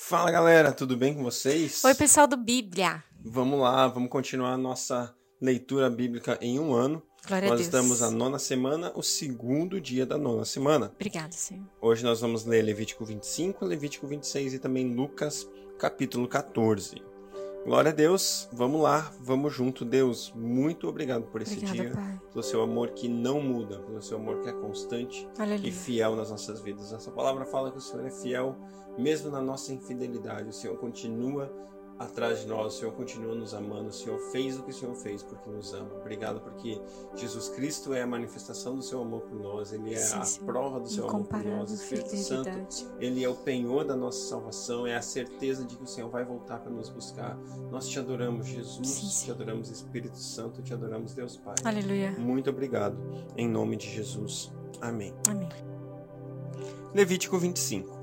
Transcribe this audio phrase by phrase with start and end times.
[0.00, 1.84] Fala galera, tudo bem com vocês?
[1.84, 3.02] Oi, pessoal do Bíblia.
[3.20, 7.02] Vamos lá, vamos continuar a nossa leitura bíblica em um ano.
[7.26, 7.66] Glória nós a Deus.
[7.66, 10.92] estamos na nona semana, o segundo dia da nona semana.
[10.94, 11.66] Obrigada, Senhor.
[11.80, 15.46] Hoje nós vamos ler Levítico 25, Levítico 26 e também Lucas,
[15.78, 17.02] capítulo 14.
[17.64, 19.84] Glória a Deus, vamos lá, vamos junto.
[19.84, 22.20] Deus, muito obrigado por esse Obrigada, dia, Pai.
[22.32, 25.72] pelo seu amor que não muda, pelo seu amor que é constante e Aleluia.
[25.72, 26.92] fiel nas nossas vidas.
[26.92, 28.56] Essa palavra fala que o Senhor é fiel
[28.96, 30.48] mesmo na nossa infidelidade.
[30.48, 31.52] O Senhor continua
[31.98, 34.94] atrás de nós, o Senhor continua nos amando, o Senhor fez o que o Senhor
[34.94, 35.90] fez porque nos ama.
[36.00, 36.80] Obrigado porque
[37.16, 40.46] Jesus Cristo é a manifestação do seu amor por nós, ele é Sim, a Senhor.
[40.46, 41.70] prova do seu amor por nós.
[41.70, 42.50] O Espírito Santo,
[43.00, 46.24] ele é o penhor da nossa salvação, é a certeza de que o Senhor vai
[46.24, 47.36] voltar para nos buscar.
[47.70, 51.56] Nós te adoramos, Jesus, Sim, te adoramos, Espírito Santo, te adoramos, Deus Pai.
[51.64, 52.12] Aleluia.
[52.12, 52.96] Muito obrigado,
[53.36, 54.52] em nome de Jesus.
[54.80, 55.12] Amém.
[55.28, 55.48] Amém.
[56.94, 57.98] Levítico 25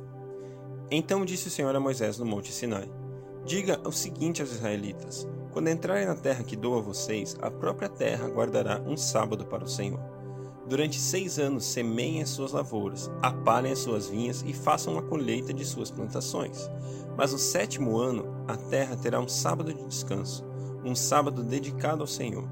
[0.92, 2.90] Então disse o Senhor a Moisés no monte Sinai:
[3.46, 7.88] Diga o seguinte aos israelitas: Quando entrarem na terra que dou a vocês, a própria
[7.88, 10.00] terra guardará um sábado para o Senhor.
[10.68, 15.54] Durante seis anos semeiem as suas lavouras, apalhem as suas vinhas e façam a colheita
[15.54, 16.72] de suas plantações.
[17.16, 20.44] Mas no sétimo ano, a terra terá um sábado de descanso,
[20.84, 22.50] um sábado dedicado ao Senhor.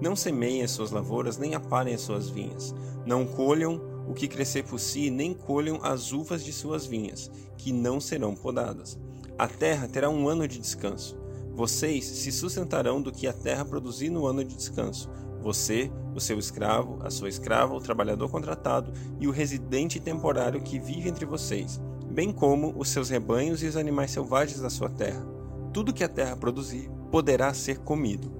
[0.00, 2.74] Não semeiem as suas lavouras, nem apalhem as suas vinhas.
[3.04, 7.74] Não colham o que crescer por si, nem colham as uvas de suas vinhas, que
[7.74, 8.98] não serão podadas.
[9.40, 11.18] A terra terá um ano de descanso.
[11.54, 15.08] Vocês se sustentarão do que a terra produzir no ano de descanso.
[15.40, 20.78] Você, o seu escravo, a sua escrava, o trabalhador contratado e o residente temporário que
[20.78, 21.80] vive entre vocês,
[22.12, 25.26] bem como os seus rebanhos e os animais selvagens da sua terra.
[25.72, 28.30] Tudo que a terra produzir poderá ser comido.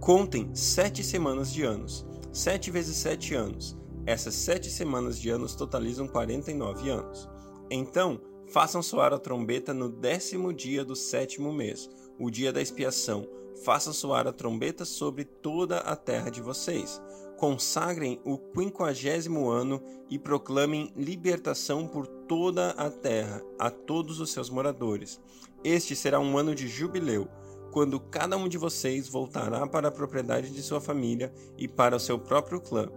[0.00, 2.04] Contem sete semanas de anos.
[2.32, 3.78] Sete vezes sete anos.
[4.04, 7.28] Essas sete semanas de anos totalizam 49 anos.
[7.70, 13.28] Então, façam soar a trombeta no décimo dia do sétimo mês, o dia da expiação.
[13.64, 17.00] Façam soar a trombeta sobre toda a terra de vocês.
[17.36, 24.50] Consagrem o quinquagésimo ano e proclamem libertação por toda a terra a todos os seus
[24.50, 25.20] moradores.
[25.62, 27.28] Este será um ano de jubileu,
[27.70, 32.00] quando cada um de vocês voltará para a propriedade de sua família e para o
[32.00, 32.88] seu próprio clã.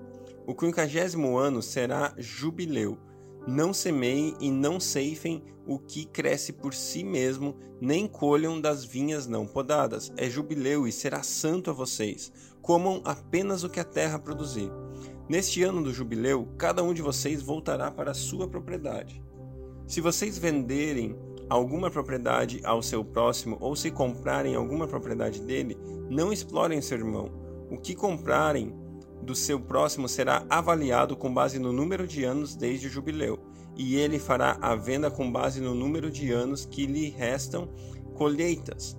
[0.46, 2.98] O quinquagésimo ano será jubileu.
[3.48, 9.28] Não semeiem e não ceifem o que cresce por si mesmo, nem colham das vinhas
[9.28, 10.12] não podadas.
[10.18, 12.32] É jubileu e será santo a vocês.
[12.62, 14.72] Comam apenas o que a terra produzir.
[15.28, 19.24] Neste ano do jubileu, cada um de vocês voltará para a sua propriedade.
[19.88, 21.18] Se vocês venderem
[21.50, 25.78] alguma propriedade ao seu próximo ou se comprarem alguma propriedade dele,
[26.10, 27.30] não explorem seu irmão.
[27.70, 28.74] O que comprarem
[29.24, 33.40] do seu próximo será avaliado com base no número de anos desde o jubileu,
[33.76, 37.70] e ele fará a venda com base no número de anos que lhe restam
[38.16, 38.98] colheitas.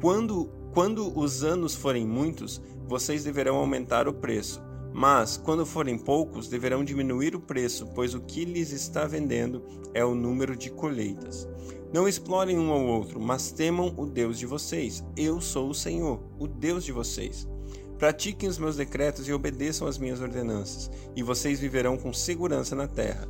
[0.00, 4.62] Quando, quando os anos forem muitos, vocês deverão aumentar o preço,
[4.92, 9.62] mas quando forem poucos, deverão diminuir o preço, pois o que lhes está vendendo
[9.94, 11.48] é o número de colheitas.
[11.92, 15.02] Não explorem um ao outro, mas temam o Deus de vocês.
[15.16, 17.48] Eu sou o Senhor, o Deus de vocês.
[17.98, 22.86] Pratiquem os meus decretos e obedeçam às minhas ordenanças, e vocês viverão com segurança na
[22.86, 23.26] terra.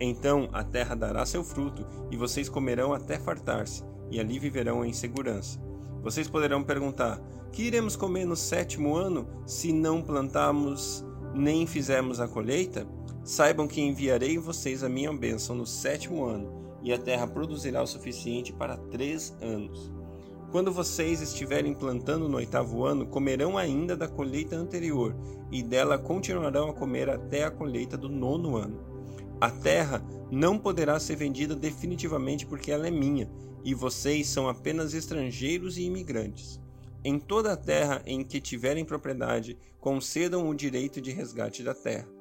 [0.00, 4.92] Então a terra dará seu fruto, e vocês comerão até fartar-se, e ali viverão em
[4.92, 5.60] segurança.
[6.02, 7.20] Vocês poderão perguntar:
[7.52, 12.88] Que iremos comer no sétimo ano, se não plantarmos nem fizermos a colheita?
[13.22, 17.86] Saibam que enviarei vocês a minha bênção no sétimo ano, e a terra produzirá o
[17.86, 19.92] suficiente para três anos.
[20.50, 25.14] Quando vocês estiverem plantando no oitavo ano, comerão ainda da colheita anterior,
[25.52, 28.80] e dela continuarão a comer até a colheita do nono ano.
[29.38, 33.30] A terra não poderá ser vendida definitivamente porque ela é minha,
[33.62, 36.58] e vocês são apenas estrangeiros e imigrantes.
[37.04, 42.17] Em toda a terra em que tiverem propriedade, concedam o direito de resgate da terra.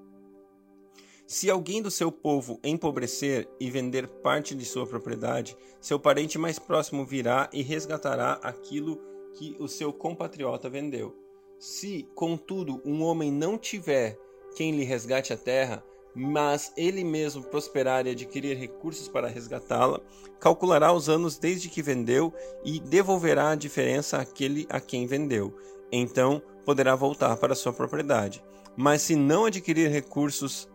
[1.27, 6.57] Se alguém do seu povo empobrecer e vender parte de sua propriedade, seu parente mais
[6.57, 8.97] próximo virá e resgatará aquilo
[9.33, 11.13] que o seu compatriota vendeu.
[11.59, 14.17] Se, contudo, um homem não tiver
[14.55, 15.83] quem lhe resgate a terra,
[16.15, 19.99] mas ele mesmo prosperar e adquirir recursos para resgatá-la,
[20.39, 25.53] calculará os anos desde que vendeu e devolverá a diferença àquele a quem vendeu.
[25.91, 28.41] Então poderá voltar para sua propriedade.
[28.77, 30.69] Mas se não adquirir recursos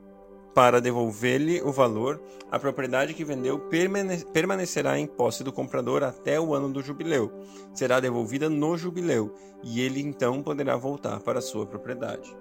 [0.54, 2.20] para devolver-lhe o valor,
[2.50, 7.32] a propriedade que vendeu permane permanecerá em posse do comprador até o ano do jubileu.
[7.72, 12.36] Será devolvida no jubileu, e ele então poderá voltar para sua propriedade.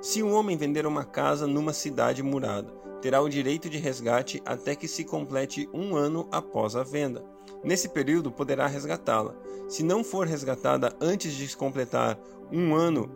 [0.00, 2.72] Se um homem vender uma casa numa cidade murada,
[3.02, 7.22] terá o direito de resgate até que se complete um ano após a venda.
[7.62, 9.34] Nesse período, poderá resgatá-la.
[9.68, 12.18] Se não for resgatada antes de se completar
[12.50, 13.10] um ano,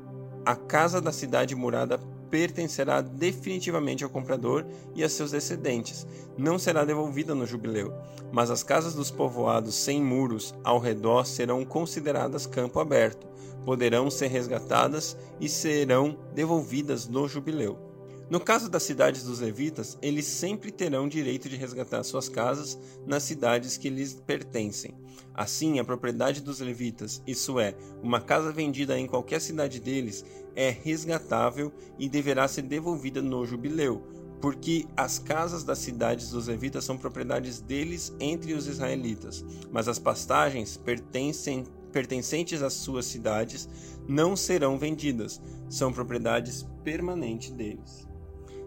[0.45, 1.99] a casa da cidade murada
[2.31, 4.65] pertencerá definitivamente ao comprador
[4.95, 6.07] e a seus descendentes.
[6.37, 7.93] Não será devolvida no jubileu,
[8.33, 13.27] mas as casas dos povoados sem muros ao redor serão consideradas campo aberto,
[13.65, 17.96] poderão ser resgatadas e serão devolvidas no jubileu.
[18.29, 22.77] No caso das cidades dos levitas, eles sempre terão direito de resgatar suas casas
[23.07, 24.97] nas cidades que lhes pertencem.
[25.33, 30.25] Assim, a propriedade dos levitas, isso é, uma casa vendida em qualquer cidade deles,
[30.57, 34.03] é resgatável e deverá ser devolvida no jubileu,
[34.41, 40.01] porque as casas das cidades dos levitas são propriedades deles entre os israelitas, mas as
[40.01, 43.69] pastagens pertencem, pertencentes às suas cidades
[44.09, 48.16] não serão vendidas, são propriedades permanentes deles.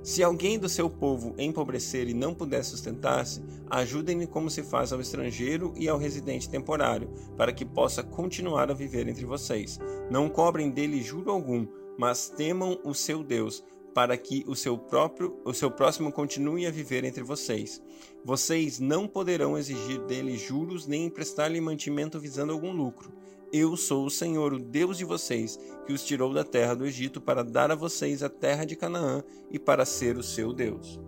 [0.01, 5.01] Se alguém do seu povo empobrecer e não puder sustentar-se, ajudem-lhe como se faz ao
[5.01, 9.77] estrangeiro e ao residente temporário, para que possa continuar a viver entre vocês.
[10.09, 11.67] Não cobrem dele juro algum,
[11.97, 13.63] mas temam o seu Deus,
[13.93, 17.81] para que o seu próprio, o seu próximo continue a viver entre vocês.
[18.23, 23.11] Vocês não poderão exigir dele juros nem emprestar-lhe mantimento visando algum lucro.
[23.51, 27.19] Eu sou o Senhor, o Deus de vocês, que os tirou da terra do Egito
[27.19, 30.99] para dar a vocês a terra de Canaã e para ser o seu Deus.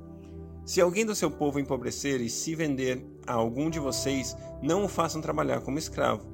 [0.66, 4.88] Se alguém do seu povo empobrecer e se vender a algum de vocês, não o
[4.88, 6.26] façam trabalhar como escravo.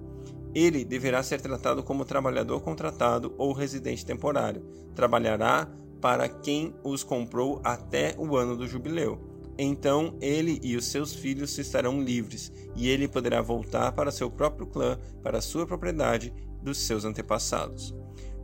[0.56, 4.63] Ele deverá ser tratado como trabalhador contratado ou residente temporário.
[4.95, 5.69] Trabalhará
[6.00, 11.57] para quem os comprou até o ano do jubileu então ele e os seus filhos
[11.57, 17.06] estarão livres, e ele poderá voltar para seu próprio clã, para sua propriedade dos seus
[17.06, 17.95] antepassados.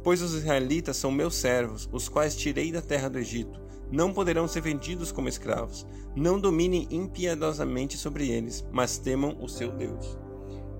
[0.03, 3.61] Pois os israelitas são meus servos, os quais tirei da terra do Egito.
[3.91, 5.85] Não poderão ser vendidos como escravos.
[6.15, 10.17] Não dominem impiedosamente sobre eles, mas temam o seu Deus.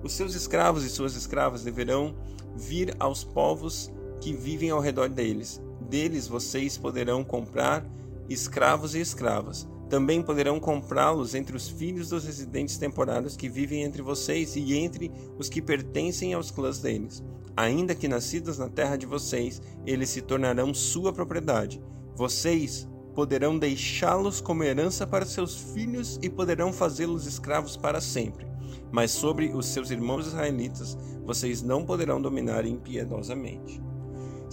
[0.02, 2.14] Os seus escravos e suas escravas deverão
[2.56, 3.90] vir aos povos
[4.20, 5.62] que vivem ao redor deles.
[5.88, 7.86] Deles vocês poderão comprar
[8.28, 14.02] escravos e escravas também poderão comprá-los entre os filhos dos residentes temporários que vivem entre
[14.02, 17.22] vocês e entre os que pertencem aos clãs deles.
[17.56, 21.80] Ainda que nascidos na terra de vocês, eles se tornarão sua propriedade.
[22.16, 28.46] Vocês poderão deixá-los como herança para seus filhos e poderão fazê-los escravos para sempre.
[28.90, 33.80] Mas sobre os seus irmãos israelitas, vocês não poderão dominar impiedosamente.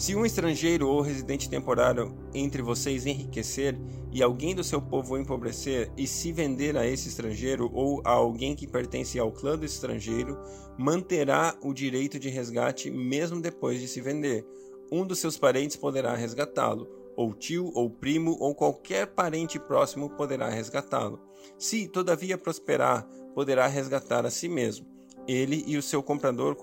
[0.01, 3.77] Se um estrangeiro ou residente temporário entre vocês enriquecer
[4.11, 8.55] e alguém do seu povo empobrecer e se vender a esse estrangeiro ou a alguém
[8.55, 10.39] que pertence ao clã do estrangeiro,
[10.75, 14.43] manterá o direito de resgate mesmo depois de se vender.
[14.91, 20.49] Um dos seus parentes poderá resgatá-lo, ou tio, ou primo, ou qualquer parente próximo poderá
[20.49, 21.19] resgatá-lo.
[21.59, 24.83] Se, todavia, prosperar, poderá resgatar a si mesmo.
[25.27, 26.55] Ele e o seu comprador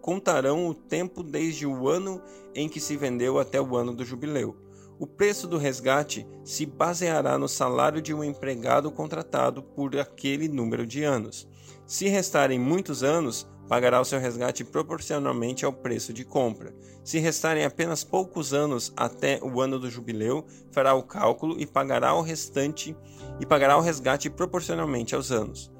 [0.00, 2.20] contarão o tempo desde o ano
[2.54, 4.56] em que se vendeu até o ano do jubileu.
[4.98, 10.86] O preço do resgate se baseará no salário de um empregado contratado por aquele número
[10.86, 11.48] de anos.
[11.86, 16.74] Se restarem muitos anos, pagará o seu resgate proporcionalmente ao preço de compra.
[17.02, 22.14] Se restarem apenas poucos anos até o ano do jubileu, fará o cálculo e pagará
[22.14, 22.94] o restante
[23.40, 25.72] e pagará o resgate proporcionalmente aos anos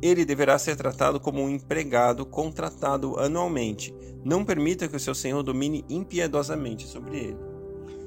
[0.00, 3.94] ele deverá ser tratado como um empregado contratado anualmente.
[4.24, 7.36] Não permita que o seu senhor domine impiedosamente sobre ele.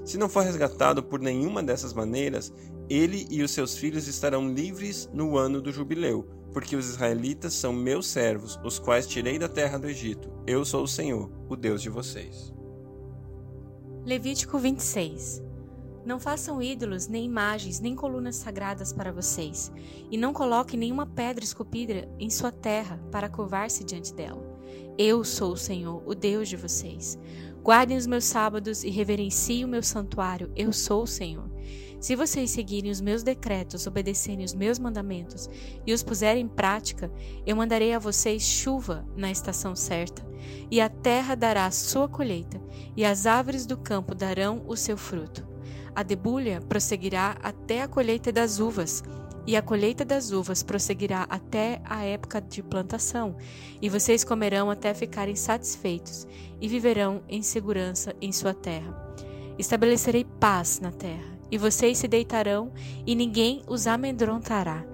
[0.06, 2.54] Se não for resgatado por nenhuma dessas maneiras,
[2.90, 7.72] ele e os seus filhos estarão livres no ano do jubileu, porque os israelitas são
[7.72, 10.32] meus servos, os quais tirei da terra do Egito.
[10.48, 12.54] Eu sou o Senhor, o Deus de vocês.
[14.06, 15.51] Levítico 26
[16.06, 19.72] não façam ídolos, nem imagens, nem colunas sagradas para vocês,
[20.10, 24.44] e não coloquem nenhuma pedra esculpida em sua terra para curvar-se diante dela.
[24.98, 27.18] Eu sou o Senhor, o Deus de vocês.
[27.64, 30.52] Guardem os meus sábados e reverenciem o meu santuário.
[30.56, 31.50] Eu sou o Senhor.
[32.00, 35.48] Se vocês seguirem os meus decretos, obedecerem os meus mandamentos
[35.86, 37.12] e os puserem em prática,
[37.46, 40.26] eu mandarei a vocês chuva na estação certa,
[40.72, 42.60] e a terra dará a sua colheita,
[42.98, 45.51] e as árvores do campo darão o seu fruto.
[45.96, 49.04] A debulha prosseguirá até a colheita das uvas,
[49.46, 53.36] e a colheita das uvas prosseguirá até a época de plantação,
[53.82, 56.28] e vocês comerão até ficarem satisfeitos,
[56.62, 59.16] e viverão em segurança em sua terra.
[59.58, 62.72] Estabelecerei paz na terra, e vocês se deitarão,
[63.06, 64.86] e ninguém os amedrontará.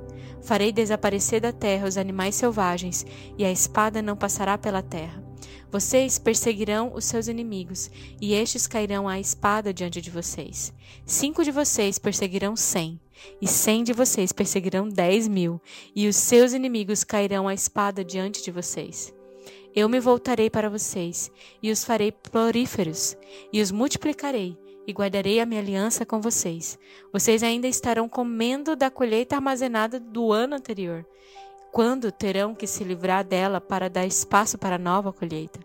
[0.42, 3.06] Farei desaparecer da terra os animais selvagens,
[3.38, 5.27] e a espada não passará pela terra.
[5.70, 10.74] Vocês perseguirão os seus inimigos, e estes cairão à espada diante de vocês.
[11.06, 13.00] Cinco de vocês perseguirão cem,
[13.42, 15.62] e cem de vocês perseguirão dez mil,
[15.94, 19.14] e os seus inimigos cairão à espada diante de vocês.
[19.76, 21.30] Eu me voltarei para vocês,
[21.62, 23.18] e os farei floríferos,
[23.52, 24.58] e os multiplicarei,
[24.88, 26.80] e guardarei a minha aliança com vocês.
[27.12, 31.06] Vocês ainda estarão comendo da colheita armazenada do ano anterior,
[31.78, 35.60] quando terão que se livrar dela para dar espaço para a nova colheita.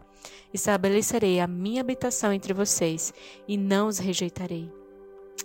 [0.52, 3.14] Estabelecerei a minha habitação entre vocês
[3.48, 4.70] e não os rejeitarei.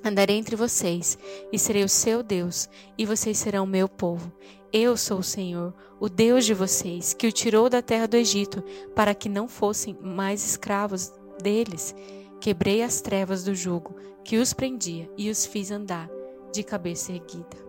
[0.03, 1.17] Andarei entre vocês
[1.53, 4.29] e serei o seu Deus, e vocês serão o meu povo.
[4.73, 8.61] Eu sou o Senhor, o Deus de vocês, que o tirou da terra do Egito,
[8.93, 11.95] para que não fossem mais escravos deles.
[12.41, 16.09] Quebrei as trevas do jugo que os prendia e os fiz andar
[16.51, 17.66] de cabeça erguida.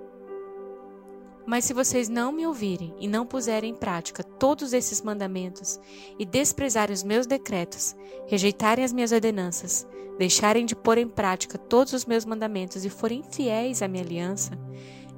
[1.48, 5.80] Mas se vocês não me ouvirem e não puserem em prática todos esses mandamentos
[6.18, 9.86] e desprezarem os meus decretos, rejeitarem as minhas ordenanças,
[10.18, 14.58] deixarem de pôr em prática todos os meus mandamentos e forem fiéis à minha aliança,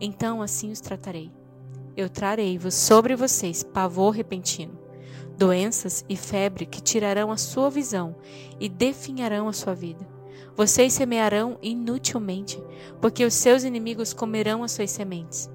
[0.00, 1.32] então assim os tratarei.
[1.96, 4.78] Eu trarei-vos sobre vocês pavor repentino,
[5.36, 8.14] doenças e febre que tirarão a sua visão
[8.60, 10.08] e definharão a sua vida.
[10.54, 12.62] Vocês semearão inutilmente,
[13.00, 15.50] porque os seus inimigos comerão as suas sementes.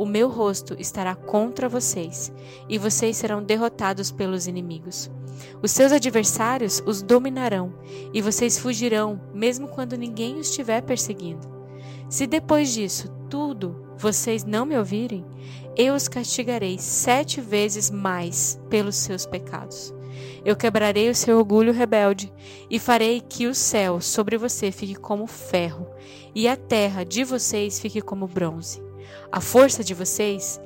[0.00, 2.32] O meu rosto estará contra vocês,
[2.66, 5.10] e vocês serão derrotados pelos inimigos.
[5.62, 7.74] Os seus adversários os dominarão,
[8.10, 11.46] e vocês fugirão, mesmo quando ninguém os estiver perseguindo.
[12.08, 15.22] Se depois disso tudo vocês não me ouvirem,
[15.76, 19.92] eu os castigarei sete vezes mais pelos seus pecados.
[20.42, 22.32] Eu quebrarei o seu orgulho rebelde
[22.70, 25.86] e farei que o céu sobre você fique como ferro
[26.34, 28.88] e a terra de vocês fique como bronze.
[29.30, 30.60] A força de vocês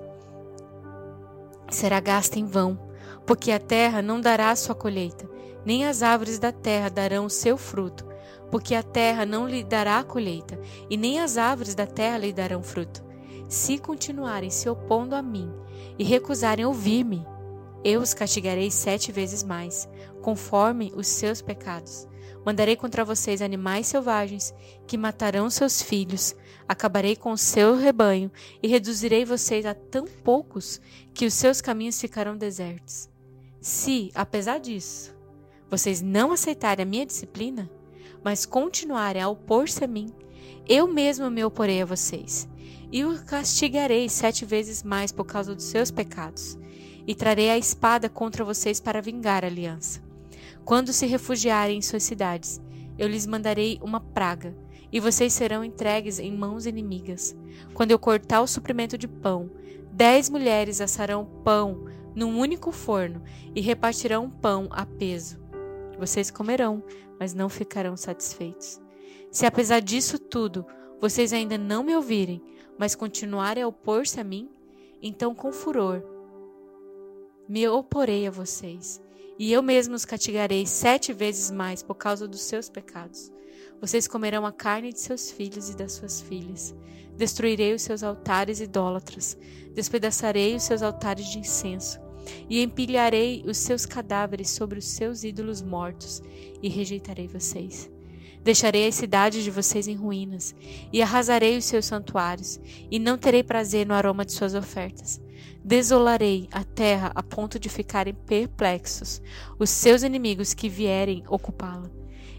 [1.71, 2.79] será gasta em vão,
[3.27, 5.29] porque a terra não dará sua colheita,
[5.65, 8.07] nem as árvores da terra darão o seu fruto,
[8.51, 10.59] porque a terra não lhe dará colheita,
[10.89, 13.03] e nem as árvores da terra lhe darão fruto.
[13.49, 15.53] Se continuarem se opondo a mim
[15.99, 17.27] e recusarem ouvir-me,
[17.85, 19.89] eu os castigarei sete vezes mais,
[20.23, 22.09] conforme os seus pecados.
[22.45, 24.55] Mandarei contra vocês animais selvagens
[24.87, 26.35] que matarão seus filhos,
[26.69, 28.31] acabarei com o seu rebanho
[28.63, 30.81] e reduzirei vocês a tão poucos
[31.15, 33.09] que os seus caminhos ficarão desertos.
[33.61, 35.15] Se, apesar disso,
[35.71, 37.71] vocês não aceitarem a minha disciplina,
[38.23, 40.13] mas continuarem a opor-se a mim,
[40.69, 42.49] eu mesmo me oporei a vocês
[42.95, 46.57] e o castigarei sete vezes mais por causa dos seus pecados,
[47.05, 50.01] e trarei a espada contra vocês para vingar a aliança.
[50.64, 52.61] Quando se refugiarem em suas cidades,
[52.99, 54.56] eu lhes mandarei uma praga,
[54.90, 57.37] e vocês serão entregues em mãos inimigas.
[57.73, 59.50] Quando eu cortar o suprimento de pão,
[59.92, 63.23] dez mulheres assarão pão num único forno
[63.54, 65.40] e repartirão pão a peso.
[65.99, 66.83] Vocês comerão,
[67.18, 68.80] mas não ficarão satisfeitos.
[69.30, 70.64] Se apesar disso tudo
[71.00, 72.40] vocês ainda não me ouvirem,
[72.78, 74.49] mas continuarem a opor-se a mim,
[75.02, 76.02] então com furor
[77.49, 79.02] me oporei a vocês,
[79.38, 83.33] e eu mesmo os castigarei sete vezes mais por causa dos seus pecados.
[83.81, 86.75] Vocês comerão a carne de seus filhos e das suas filhas.
[87.17, 89.37] Destruirei os seus altares idólatras,
[89.75, 92.00] despedaçarei os seus altares de incenso,
[92.49, 96.23] e empilharei os seus cadáveres sobre os seus ídolos mortos,
[96.62, 97.91] e rejeitarei vocês.
[98.43, 100.55] Deixarei as cidades de vocês em ruínas,
[100.93, 102.61] e arrasarei os seus santuários,
[102.91, 105.21] e não terei prazer no aroma de suas ofertas.
[105.64, 109.23] Desolarei a terra a ponto de ficarem perplexos
[109.59, 111.90] os seus inimigos que vierem ocupá-la.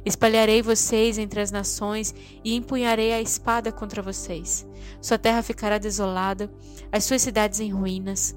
[0.05, 2.13] Espalharei vocês entre as nações
[2.43, 4.67] e empunharei a espada contra vocês.
[5.01, 6.53] Sua terra ficará desolada,
[6.91, 8.35] as suas cidades em ruínas.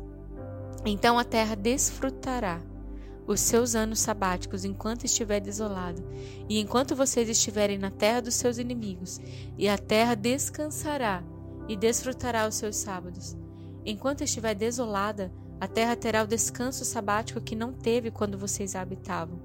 [0.87, 2.63] Então a terra desfrutará
[3.27, 6.03] os seus anos sabáticos enquanto estiver desolado,
[6.49, 9.21] e enquanto vocês estiverem na terra dos seus inimigos,
[9.59, 11.23] e a terra descansará
[11.69, 13.37] e desfrutará os seus sábados.
[13.91, 18.83] Enquanto estiver desolada, a terra terá o descanso sabático que não teve quando vocês a
[18.83, 19.41] habitavam.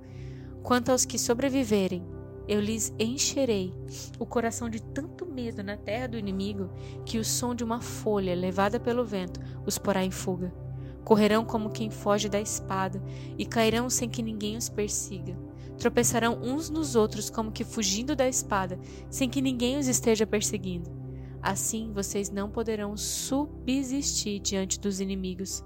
[0.62, 2.06] Quanto aos que sobreviverem,
[2.46, 3.74] eu lhes encherei
[4.20, 6.70] o coração de tanto medo na terra do inimigo
[7.06, 10.54] que o som de uma folha levada pelo vento os porá em fuga.
[11.06, 13.02] Correrão como quem foge da espada
[13.38, 15.38] e cairão sem que ninguém os persiga.
[15.78, 18.78] Tropeçarão uns nos outros como que fugindo da espada,
[19.10, 21.03] sem que ninguém os esteja perseguindo.
[21.44, 25.62] Assim vocês não poderão subsistir diante dos inimigos.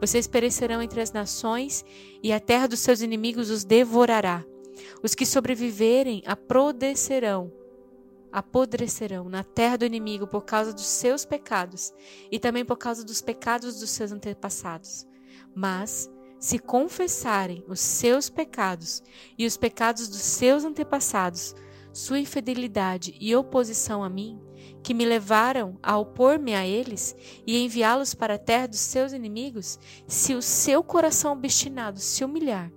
[0.00, 1.84] Vocês perecerão entre as nações
[2.22, 4.42] e a terra dos seus inimigos os devorará.
[5.02, 7.52] Os que sobreviverem a prodecerão
[8.32, 11.92] apodrecerão na terra do inimigo por causa dos seus pecados
[12.30, 15.06] e também por causa dos pecados dos seus antepassados.
[15.54, 19.02] Mas, se confessarem os seus pecados
[19.36, 21.54] e os pecados dos seus antepassados,
[21.98, 24.38] sua infidelidade e oposição a mim,
[24.84, 29.80] que me levaram a opor-me a eles e enviá-los para a terra dos seus inimigos,
[30.06, 32.70] se o seu coração obstinado se humilhar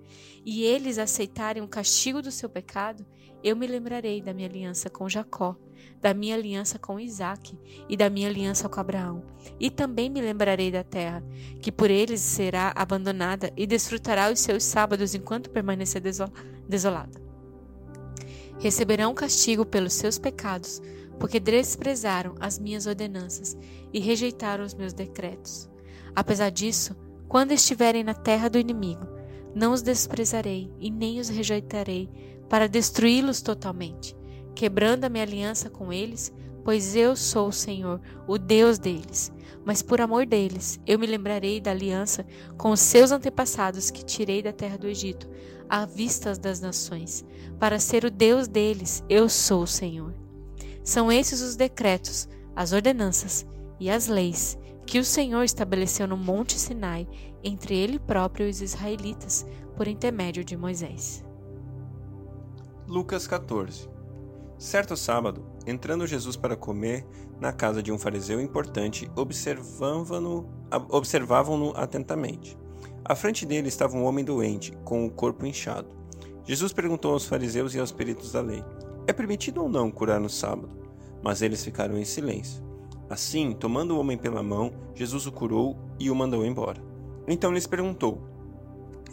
[0.44, 3.06] e eles aceitarem o castigo do seu pecado,
[3.44, 5.56] eu me lembrarei da minha aliança com Jacó,
[6.02, 9.24] da minha aliança com Isaque e da minha aliança com Abraão.
[9.60, 11.24] E também me lembrarei da terra,
[11.62, 16.02] que por eles será abandonada e desfrutará os seus sábados enquanto permanecer
[16.68, 17.31] desolada.
[18.62, 20.82] Receberão castigo pelos seus pecados,
[21.20, 23.58] porque desprezaram as minhas ordenanças
[23.92, 25.68] e rejeitaram os meus decretos.
[26.16, 26.96] Apesar disso,
[27.28, 29.08] quando estiverem na terra do inimigo,
[29.56, 32.08] não os desprezarei e nem os rejeitarei,
[32.48, 34.16] para destruí-los totalmente,
[34.54, 36.32] quebrando a minha aliança com eles,
[36.64, 39.32] pois eu sou o Senhor, o Deus deles.
[39.66, 42.26] Mas por amor deles, eu me lembrarei da aliança
[42.58, 45.30] com os seus antepassados que tirei da terra do Egito,
[45.70, 47.24] à vista das nações.
[47.60, 50.14] Para ser o Deus deles, eu sou o Senhor.
[50.84, 53.46] São esses os decretos, as ordenanças
[53.80, 57.08] e as leis que o Senhor estabeleceu no Monte Sinai
[57.44, 59.46] entre ele próprio e os israelitas,
[59.78, 61.24] por intermédio de Moisés.
[62.88, 64.01] Lucas 14
[64.62, 67.04] Certo sábado, entrando Jesus para comer
[67.40, 70.48] na casa de um fariseu importante, observavam-no
[70.88, 72.56] observavam atentamente.
[73.04, 75.88] À frente dele estava um homem doente, com o corpo inchado.
[76.46, 78.64] Jesus perguntou aos fariseus e aos peritos da lei:
[79.08, 80.70] É permitido ou não curar no sábado?
[81.24, 82.64] Mas eles ficaram em silêncio.
[83.10, 86.80] Assim, tomando o homem pela mão, Jesus o curou e o mandou embora.
[87.28, 88.22] Então lhes perguntou: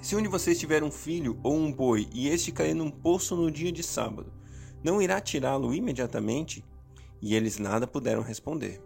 [0.03, 3.51] Se onde vocês tiver um filho ou um boi e este cair num poço no
[3.51, 4.37] dia de sábado,
[4.83, 6.65] não irá tirá-lo imediatamente?
[7.21, 8.81] E eles nada puderam responder.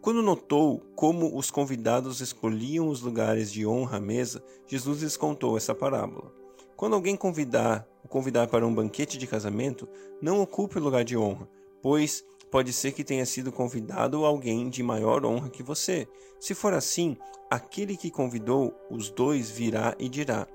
[0.00, 5.56] Quando notou como os convidados escolhiam os lugares de honra à mesa, Jesus lhes contou
[5.56, 6.30] essa parábola.
[6.76, 9.88] Quando alguém convidar o convidar para um banquete de casamento,
[10.20, 11.48] não ocupe o lugar de honra,
[11.80, 16.06] pois pode ser que tenha sido convidado alguém de maior honra que você.
[16.38, 17.16] Se for assim,
[17.50, 20.46] aquele que convidou os dois virá e dirá: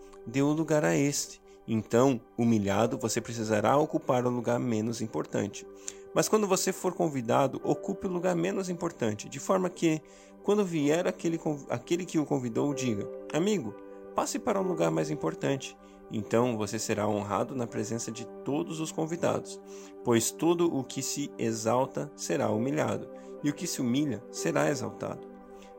[0.42, 1.42] o lugar a este.
[1.72, 5.68] Então, humilhado, você precisará ocupar o lugar menos importante.
[6.16, 10.02] Mas quando você for convidado, ocupe o lugar menos importante, de forma que,
[10.42, 13.76] quando vier aquele, aquele que o convidou, diga: Amigo,
[14.16, 15.78] passe para um lugar mais importante.
[16.12, 19.62] Então você será honrado na presença de todos os convidados,
[20.04, 23.08] pois todo o que se exalta será humilhado,
[23.44, 25.28] e o que se humilha será exaltado.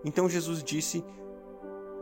[0.05, 1.05] Então Jesus disse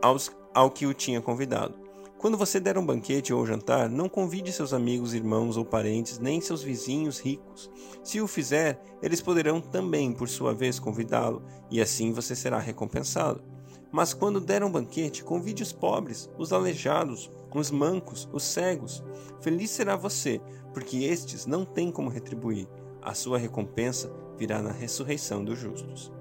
[0.03, 1.88] aos, ao que o tinha convidado:
[2.19, 6.41] Quando você der um banquete ou jantar, não convide seus amigos, irmãos ou parentes, nem
[6.41, 7.71] seus vizinhos ricos.
[8.03, 13.41] Se o fizer, eles poderão também, por sua vez, convidá-lo, e assim você será recompensado.
[13.93, 19.01] Mas quando der um banquete, convide os pobres, os aleijados, os mancos, os cegos.
[19.41, 20.41] Feliz será você,
[20.75, 22.67] porque estes não têm como retribuir.
[23.01, 26.13] A sua recompensa virá na ressurreição dos justos.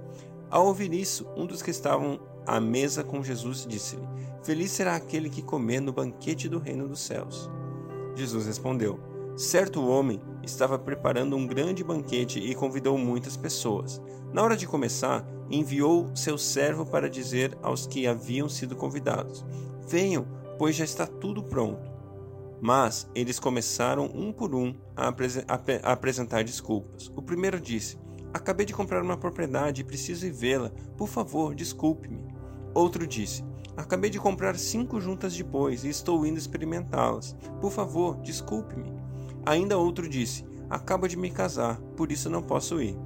[0.48, 4.08] Ao ouvir isso, um dos que estavam à mesa com Jesus disse-lhe:
[4.48, 7.52] Feliz será aquele que comer no banquete do reino dos céus.
[8.16, 8.98] Jesus respondeu:
[9.36, 14.02] Certo homem estava preparando um grande banquete e convidou muitas pessoas.
[14.32, 19.46] Na hora de começar, enviou seu servo para dizer aos que haviam sido convidados:
[19.86, 20.26] Venham,
[20.58, 21.92] pois já está tudo pronto.
[22.62, 25.40] Mas eles começaram um por um a, apres
[25.84, 27.12] a apresentar desculpas.
[27.14, 28.00] O primeiro disse:
[28.34, 30.72] Acabei de comprar uma propriedade e preciso ir vê-la.
[30.96, 32.26] Por favor, desculpe-me.
[32.74, 33.44] Outro disse:
[33.78, 37.36] Acabei de comprar cinco juntas de bois e estou indo experimentá-las.
[37.62, 38.92] Por favor, desculpe-me.
[39.46, 42.98] Ainda outro disse: Acabo de me casar, por isso não posso ir.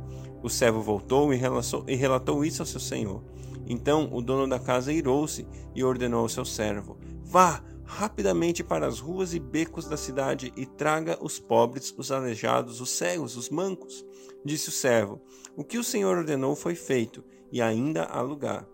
[0.42, 3.22] O servo voltou e relatou, e relatou isso ao seu senhor.
[3.68, 9.00] Então o dono da casa irou-se e ordenou ao seu servo: Vá rapidamente para as
[9.00, 14.06] ruas e becos da cidade e traga os pobres, os aleijados, os cegos, os mancos.
[14.44, 15.22] Disse o servo:
[15.56, 18.66] O que o Senhor ordenou foi feito, e ainda há lugar.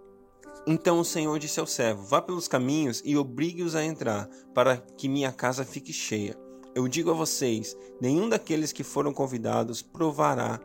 [0.70, 5.08] Então o Senhor disse ao servo: Vá pelos caminhos e obrigue-os a entrar, para que
[5.08, 6.36] minha casa fique cheia.
[6.76, 10.60] Eu digo a vocês: nenhum daqueles que foram convidados provará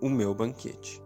[0.00, 1.02] o meu banquete.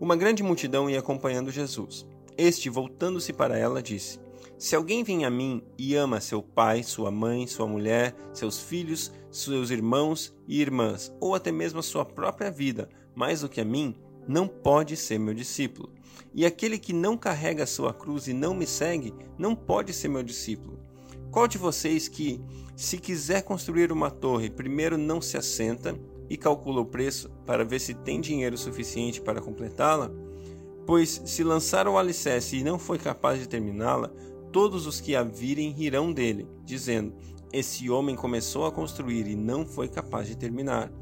[0.00, 2.04] Uma grande multidão ia acompanhando Jesus.
[2.36, 4.18] Este, voltando-se para ela, disse:
[4.58, 9.12] se alguém vem a mim e ama seu pai, sua mãe, sua mulher, seus filhos,
[9.30, 13.64] seus irmãos e irmãs, ou até mesmo a sua própria vida, mais do que a
[13.64, 13.94] mim,
[14.26, 15.90] não pode ser meu discípulo.
[16.34, 20.08] E aquele que não carrega a sua cruz e não me segue, não pode ser
[20.08, 20.78] meu discípulo.
[21.30, 22.40] Qual de vocês que,
[22.74, 27.80] se quiser construir uma torre, primeiro não se assenta, e calcula o preço para ver
[27.80, 30.10] se tem dinheiro suficiente para completá-la?
[30.86, 34.10] Pois se lançar o alicerce e não foi capaz de terminá-la,
[34.52, 37.14] todos os que a virem rirão dele, dizendo:
[37.52, 40.92] Esse homem começou a construir e não foi capaz de terminar.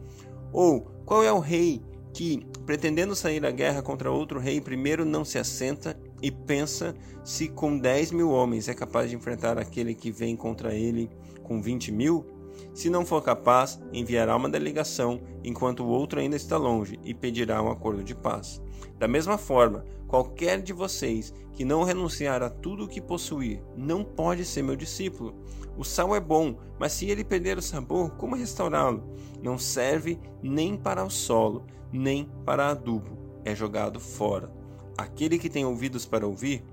[0.53, 1.83] Ou qual é o rei
[2.15, 7.49] que, pretendendo sair à guerra contra outro rei, primeiro não se assenta e pensa se
[7.49, 11.11] com 10 mil homens é capaz de enfrentar aquele que vem contra ele
[11.43, 12.25] com 20 mil?
[12.73, 17.63] Se não for capaz, enviará uma delegação enquanto o outro ainda está longe e pedirá
[17.63, 18.61] um acordo de paz.
[18.99, 24.05] Da mesma forma, qualquer de vocês que não renunciar a tudo o que possuir não
[24.05, 25.35] pode ser meu discípulo.
[25.77, 29.03] O sal é bom, mas se ele perder o sabor, como restaurá-lo?
[29.43, 33.19] Não serve nem para o solo, nem para adubo.
[33.45, 34.53] É jogado fora.
[34.97, 36.65] Aquele que tem ouvidos para ouvir,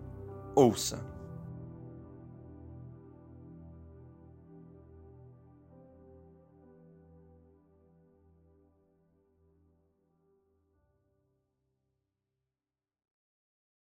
[0.56, 1.04] ouça.